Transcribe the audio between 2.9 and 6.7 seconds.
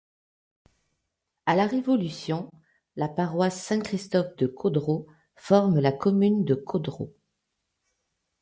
la paroisse Saint-Christophe de Caudrot forme la commune de